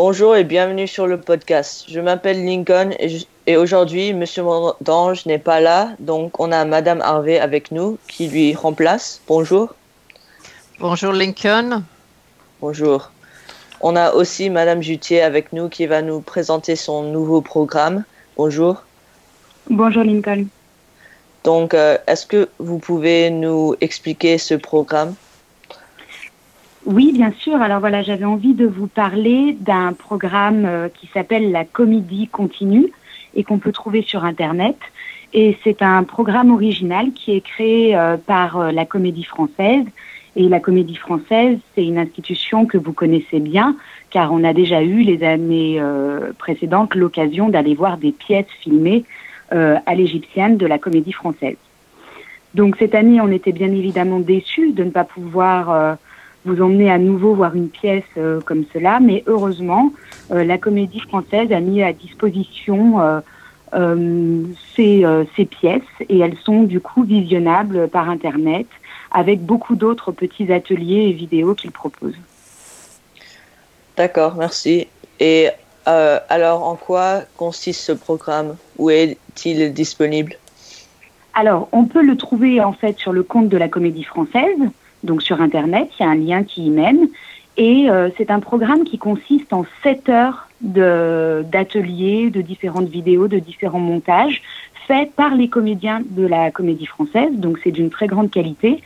[0.00, 1.86] Bonjour et bienvenue sur le podcast.
[1.88, 2.90] Je m'appelle Lincoln
[3.48, 4.44] et, aujourd'hui, Monsieur
[4.80, 9.20] Dange n'est pas là, donc on a Madame Harvey avec nous qui lui remplace.
[9.26, 9.74] Bonjour.
[10.78, 11.82] Bonjour Lincoln.
[12.60, 13.10] Bonjour.
[13.80, 18.04] On a aussi Madame Jutier avec nous qui va nous présenter son nouveau programme.
[18.36, 18.84] Bonjour.
[19.68, 20.46] Bonjour Lincoln.
[21.42, 25.16] Donc, euh, est-ce que vous pouvez nous expliquer ce programme?
[26.86, 27.60] Oui, bien sûr.
[27.60, 32.86] Alors voilà, j'avais envie de vous parler d'un programme euh, qui s'appelle la Comédie continue
[33.34, 34.76] et qu'on peut trouver sur Internet.
[35.34, 39.84] Et c'est un programme original qui est créé euh, par euh, la Comédie française.
[40.36, 43.76] Et la Comédie française, c'est une institution que vous connaissez bien,
[44.10, 45.82] car on a déjà eu les années
[46.38, 49.04] précédentes l'occasion d'aller voir des pièces filmées
[49.50, 51.56] à l'égyptienne de la Comédie française.
[52.54, 55.96] Donc cette année, on était bien évidemment déçus de ne pas pouvoir
[56.44, 59.92] vous emmener à nouveau voir une pièce euh, comme cela, mais heureusement,
[60.30, 63.00] euh, la comédie française a mis à disposition
[63.74, 64.42] euh,
[64.74, 65.04] ces,
[65.36, 65.82] ces, pièces.
[66.08, 68.66] Et elles sont du coup visionnables par Internet
[69.10, 72.16] avec beaucoup d'autres petits ateliers et vidéos qu'ils proposent.
[73.96, 74.86] D'accord, merci.
[75.20, 75.48] Et
[75.84, 78.56] alors, en quoi consiste ce programme?
[78.78, 80.36] Où est-il disponible?
[81.34, 84.58] Alors, on peut le trouver en fait sur le compte de la Comédie Française
[85.04, 87.08] donc sur Internet, il y a un lien qui y mène.
[87.56, 93.38] Et euh, c'est un programme qui consiste en 7 heures d'ateliers, de, différentes vidéos, de
[93.38, 94.42] différents montages
[94.86, 97.30] faits par les comédiens de la comédie française.
[97.32, 98.82] Donc c'est d'une très grande qualité.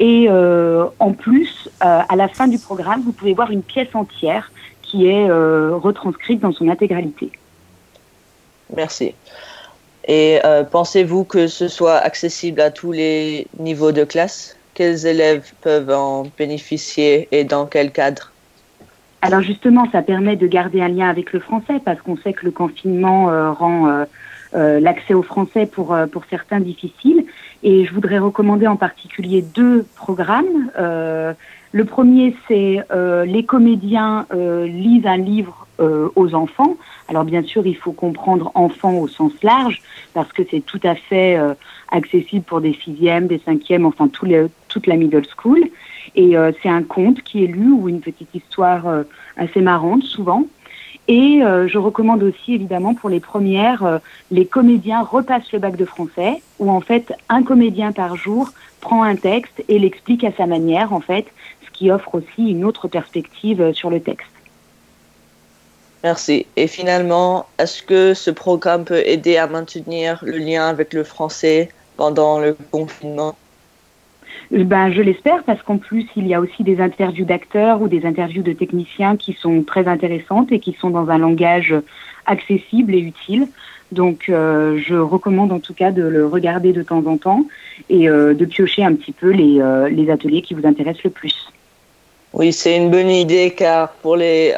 [0.00, 3.94] Et euh, en plus, euh, à la fin du programme, vous pouvez voir une pièce
[3.94, 4.50] entière
[4.82, 7.32] qui est retranscrite dans son intégralité.
[8.76, 9.14] Merci.
[10.06, 10.38] Et
[10.70, 14.56] pensez-vous que ce soit accessible à tous les niveaux de classe?
[14.74, 18.32] Quels élèves peuvent en bénéficier et dans quel cadre?
[19.24, 22.44] Alors justement, ça permet de garder un lien avec le français parce qu'on sait que
[22.44, 24.04] le confinement euh, rend euh,
[24.54, 27.24] euh, l'accès au français pour, pour certains difficile.
[27.62, 30.70] Et je voudrais recommander en particulier deux programmes.
[30.76, 32.84] le premier, c'est
[33.26, 34.26] les comédiens
[34.66, 36.76] lisent un livre aux enfants.
[37.08, 39.80] Alors bien sûr, il faut comprendre enfant au sens large
[40.12, 41.38] parce que c'est tout à fait
[41.90, 45.60] accessible pour des sixièmes, des cinquièmes, enfin tous les, toute la middle school.
[46.16, 49.04] Et euh, c'est un conte qui est lu ou une petite histoire euh,
[49.36, 50.44] assez marrante souvent.
[51.06, 55.84] Et euh, je recommande aussi évidemment pour les premières, les comédiens repassent le bac de
[55.84, 60.46] français, où en fait un comédien par jour prend un texte et l'explique à sa
[60.46, 61.26] manière en fait,
[61.66, 64.30] ce qui offre aussi une autre perspective sur le texte.
[66.02, 66.46] Merci.
[66.56, 71.68] Et finalement, est-ce que ce programme peut aider à maintenir le lien avec le français
[71.96, 73.36] pendant le confinement?
[74.62, 78.06] Ben, je l'espère parce qu'en plus, il y a aussi des interviews d'acteurs ou des
[78.06, 81.74] interviews de techniciens qui sont très intéressantes et qui sont dans un langage
[82.26, 83.48] accessible et utile.
[83.90, 87.44] Donc, euh, je recommande en tout cas de le regarder de temps en temps
[87.88, 91.10] et euh, de piocher un petit peu les, euh, les, ateliers qui vous intéressent le
[91.10, 91.52] plus.
[92.32, 94.52] Oui, c'est une bonne idée car pour les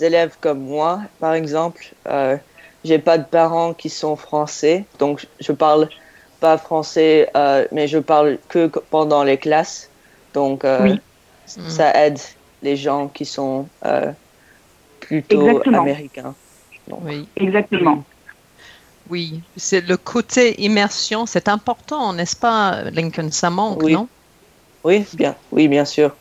[0.00, 1.92] élèves comme moi, par exemple,
[2.84, 5.88] j'ai pas de parents qui sont français, donc je parle
[6.40, 9.88] pas français, euh, mais je parle que pendant les classes.
[10.34, 10.96] Donc, euh,
[11.46, 12.18] ça aide
[12.62, 14.10] les gens qui sont euh,
[15.00, 16.34] plutôt américains.
[16.88, 17.28] Oui.
[17.36, 18.04] Exactement.
[19.08, 23.30] Oui, c'est le côté immersion, c'est important, n'est-ce pas, Lincoln?
[23.32, 23.92] Ça manque, oui.
[23.92, 24.08] non?
[24.84, 26.14] Oui, bien, oui, bien sûr.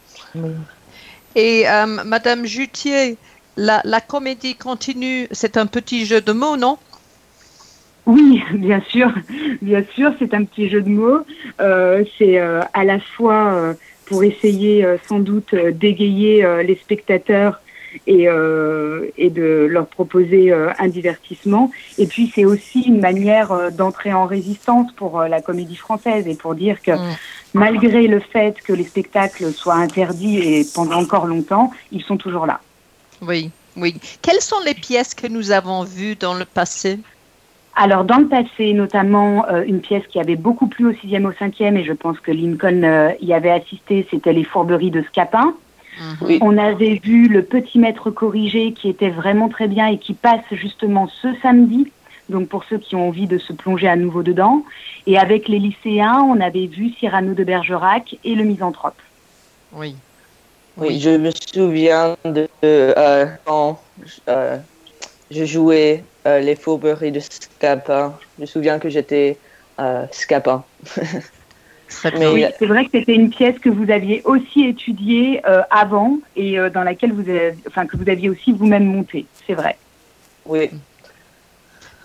[1.36, 1.66] Et
[2.06, 3.16] Madame Jutier,
[3.58, 6.78] la, la comédie continue, c'est un petit jeu de mots, non?
[8.10, 9.12] Oui, bien sûr,
[9.62, 11.20] bien sûr, c'est un petit jeu de mots.
[11.62, 13.74] Euh, c'est euh, à la fois euh,
[14.06, 17.62] pour essayer sans doute d'égayer les spectateurs
[18.08, 21.70] et, et de leur proposer un divertissement.
[22.00, 26.56] Et puis c'est aussi une manière d'entrer en résistance pour la comédie française et pour
[26.56, 27.18] dire que mm.
[27.54, 32.48] malgré le fait que les spectacles soient interdits et pendant encore longtemps, ils sont toujours
[32.48, 32.62] là.
[33.22, 33.96] Oui, oui.
[34.24, 36.98] Quelles sont les pièces que nous avons vues dans le passé?
[37.82, 41.32] Alors, dans le passé, notamment, euh, une pièce qui avait beaucoup plu au sixième, au
[41.32, 45.54] cinquième, et je pense que Lincoln euh, y avait assisté, c'était Les Fourberies de Scapin.
[46.22, 46.40] Mhm.
[46.42, 50.44] On avait vu Le Petit Maître corrigé, qui était vraiment très bien et qui passe
[50.52, 51.90] justement ce samedi.
[52.28, 54.66] Donc, pour ceux qui ont envie de se plonger à nouveau dedans.
[55.08, 59.02] Et avec les lycéens, on avait vu Cyrano de Bergerac et Le Misanthrope.
[59.72, 59.96] Oui.
[60.76, 63.80] Oui, je me souviens de euh, quand
[64.28, 68.18] je jouais euh, les fourberies de Scapin.
[68.38, 69.38] Je me souviens que j'étais
[69.80, 70.64] euh, Scapin.
[72.04, 76.60] Oui, c'est vrai que c'était une pièce que vous aviez aussi étudiée euh, avant et
[76.60, 79.26] euh, dans laquelle vous, avez, enfin, que vous aviez aussi vous-même montée.
[79.48, 79.76] C'est vrai.
[80.46, 80.70] Oui.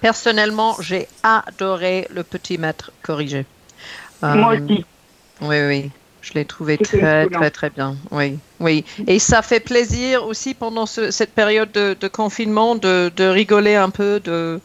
[0.01, 3.45] Personnellement, j'ai adoré le petit maître corrigé.
[4.23, 4.85] Moi aussi.
[5.43, 5.91] Oui, oui.
[6.23, 7.97] Je l'ai trouvé très, très, très bien.
[8.11, 8.85] Oui, oui.
[9.07, 14.59] Et ça fait plaisir aussi pendant cette période de, confinement de, rigoler un peu, de,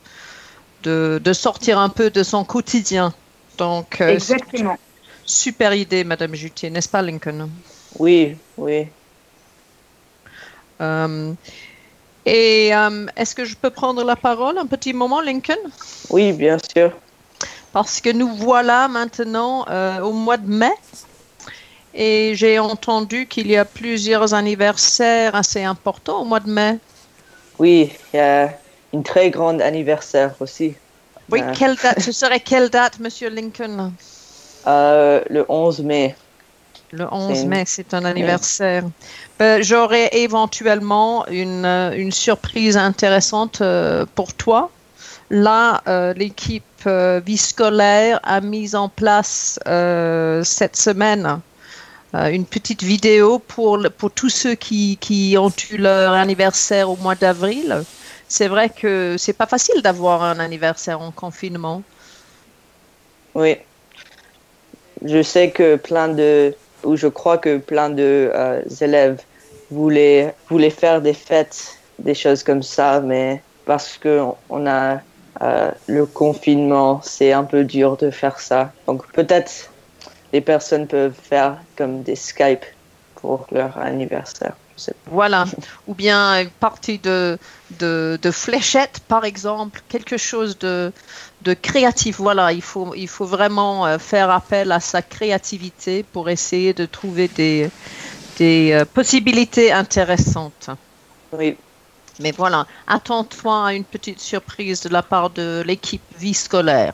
[0.84, 3.13] de, sortir un peu de son quotidien.
[3.57, 4.78] Donc, euh, Exactement.
[5.25, 7.50] Super idée, Madame Jutier, n'est-ce pas, Lincoln?
[8.00, 8.88] Oui, oui.
[10.80, 11.34] Euh,
[12.25, 15.60] et euh, est-ce que je peux prendre la parole un petit moment, Lincoln?
[16.10, 16.94] Oui, bien sûr.
[17.74, 19.66] Parce que nous voilà maintenant
[20.01, 20.72] au mois de mai
[22.00, 26.78] et j'ai entendu qu'il y a plusieurs anniversaires assez importants au mois de mai.
[27.60, 28.54] Oui, il y a
[28.94, 30.75] une très grande anniversaire aussi.
[31.30, 33.92] Oui, euh, quelle date, ce serait quelle date, Monsieur Lincoln?
[34.66, 36.16] Euh, Le 11 mai.
[36.94, 38.86] Le 11 mai, c'est un anniversaire.
[39.38, 43.62] Ben, j'aurais éventuellement une, euh, une, surprise intéressante
[44.16, 44.72] pour toi.
[45.30, 45.84] Là,
[46.16, 51.49] l'équipe vie scolaire a mis en place cette semaine euh,
[52.14, 57.16] une petite vidéo pour, pour tous ceux qui, qui ont eu leur anniversaire au mois
[57.16, 57.84] d'avril.
[58.28, 61.84] C'est vrai que c'est pas facile d'avoir un anniversaire en confinement.
[63.36, 63.58] Oui.
[65.04, 66.54] Je sais que plein de,
[66.84, 69.22] ou je crois que plein de euh, élèves
[69.72, 75.00] voulaient, voulaient faire des fêtes, des choses comme ça, mais parce que on a
[75.42, 78.72] euh, le confinement, c'est un peu dur de faire ça.
[78.88, 79.70] Donc peut-être
[80.34, 82.66] les personnes peuvent faire comme des Skype
[83.16, 84.56] pour leur anniversaire.
[85.08, 85.46] Voilà,
[85.88, 87.38] ou bien une partie de,
[87.80, 90.92] de, de fléchettes, par exemple, quelque chose de,
[91.42, 92.18] de créatif.
[92.20, 96.86] Voilà, il faut, il faut vraiment euh, faire appel à sa créativité pour essayer de
[96.86, 97.70] trouver des,
[98.38, 100.70] des euh, possibilités intéressantes.
[101.34, 101.58] Oui.
[102.22, 106.94] Mais voilà, attends-toi à une petite surprise de la part de l'équipe vie scolaire.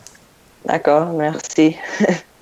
[0.65, 1.75] D'accord, merci.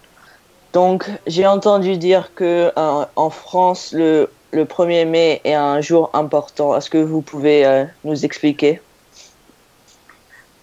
[0.74, 6.10] Donc, j'ai entendu dire que euh, en France, le, le, 1er mai est un jour
[6.14, 6.75] important.
[6.75, 8.81] Est-ce que vous pouvez euh, nous expliquer?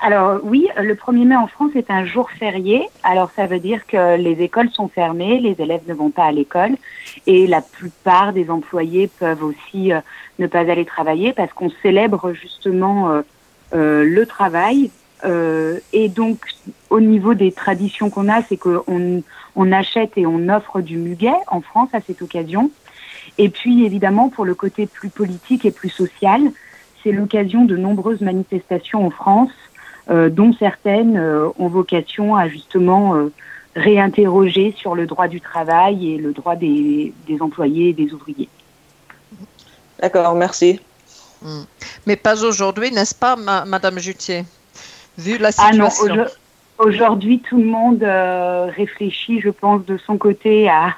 [0.00, 2.88] Alors oui, le 1er mai en France est un jour férié.
[3.04, 6.32] Alors ça veut dire que les écoles sont fermées, les élèves ne vont pas à
[6.32, 6.72] l'école
[7.26, 10.00] et la plupart des employés peuvent aussi euh,
[10.40, 13.22] ne pas aller travailler parce qu'on célèbre justement
[13.72, 14.90] le travail.
[15.92, 16.38] et donc
[16.88, 19.22] au niveau des traditions qu'on a, c'est qu'on
[19.56, 22.70] on achète et on offre du muguet en France à cette occasion.
[23.38, 26.40] Et puis évidemment, pour le côté plus politique et plus social,
[27.02, 29.50] c'est l'occasion de nombreuses manifestations en France,
[30.10, 33.32] euh, dont certaines euh, ont vocation à justement euh,
[33.76, 38.48] réinterroger sur le droit du travail et le droit des, employés et des ouvriers.
[40.00, 40.80] D'accord, merci.
[41.42, 41.62] Hmm.
[42.06, 44.44] Mais pas aujourd'hui, n'est-ce pas, Madame Jutier?
[45.16, 46.06] Vu la situation.
[46.10, 46.24] Ah non,
[46.80, 50.94] Aujourd'hui, tout le monde euh, réfléchit, je pense, de son côté à,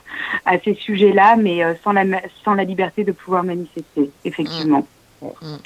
[0.47, 2.05] à ces sujets-là, mais euh, sans, la,
[2.45, 4.87] sans la liberté de pouvoir manifester, effectivement.
[5.21, 5.27] Mm.
[5.27, 5.59] Mm.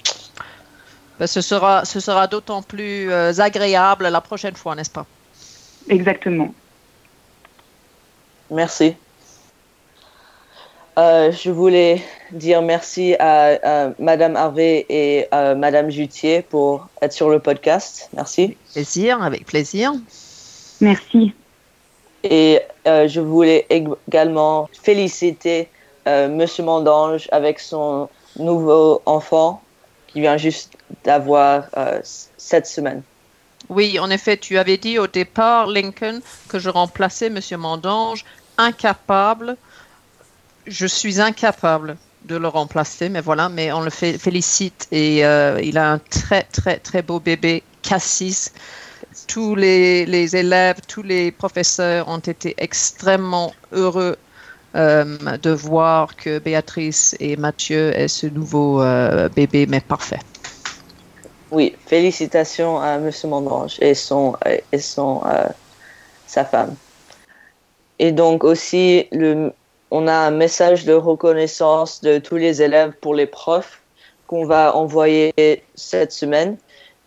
[1.19, 5.07] Ben, ce sera, ce sera d'autant plus euh, agréable la prochaine fois, n'est-ce pas?
[5.89, 6.55] Exactement.
[8.51, 8.97] Merci.
[10.97, 17.39] Je voulais dire merci à, Madame Harvey et à Madame Jutier pour être sur le
[17.39, 18.09] podcast.
[18.15, 18.57] Merci.
[18.73, 19.93] Plaisir, avec plaisir.
[20.81, 21.35] Merci.
[22.25, 25.69] Et euh, je voulais également féliciter
[26.09, 29.63] euh, Monsieur Mondange avec son nouveau enfant
[30.09, 32.01] qui vient juste d'avoir euh,
[32.37, 33.03] cette semaine.
[33.69, 38.25] Oui, en effet, tu avais dit au départ, Lincoln, que je remplaçais Monsieur Mondange,
[38.59, 39.57] incapable.
[40.67, 45.93] Je suis incapable de le remplacer, mais voilà, mais on le félicite et il a
[45.93, 48.53] un très très très beau bébé, Cassis
[49.27, 54.17] tous les, élèves, tous les professeurs ont été extrêmement heureux
[54.75, 60.21] euh, de voir que Béatrice et Mathieu aient ce nouveau euh, bébé, mais parfait.
[61.51, 63.11] Oui, félicitations à M.
[63.25, 64.37] Mondrange et, son,
[64.73, 65.47] et son, euh,
[66.27, 66.75] sa femme.
[67.99, 69.53] Et donc aussi, le,
[69.91, 73.81] on a un message de reconnaissance de tous les élèves pour les profs
[74.27, 75.33] qu'on va envoyer
[75.75, 76.57] cette semaine.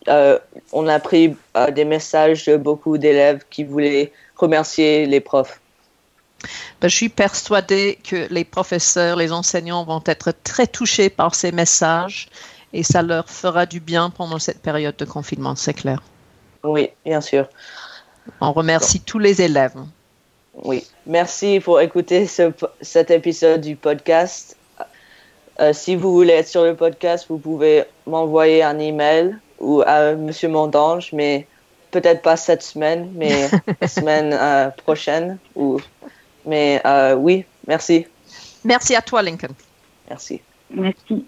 [0.07, 0.39] Euh,
[0.71, 5.59] on a pris euh, des messages de beaucoup d'élèves qui voulaient remercier les profs.
[6.79, 11.51] Ben, je suis persuadée que les professeurs, les enseignants vont être très touchés par ces
[11.51, 12.29] messages
[12.71, 16.01] et ça leur fera du bien pendant cette période de confinement, c'est clair.
[16.63, 17.47] Oui, bien sûr.
[18.39, 19.75] On remercie tous les élèves.
[20.63, 24.55] Oui, merci pour écouter ce, cet épisode du podcast.
[25.59, 30.13] Euh, si vous voulez être sur le podcast, vous pouvez m'envoyer un email ou à
[30.13, 31.47] Monsieur Mondange, mais
[31.91, 33.49] peut-être pas cette semaine, mais
[33.81, 35.37] la semaine euh, prochaine.
[35.55, 35.81] Ou...
[36.45, 38.05] Mais euh, oui, merci.
[38.63, 39.53] Merci à toi, Lincoln.
[40.09, 40.41] Merci.
[40.69, 41.25] Merci.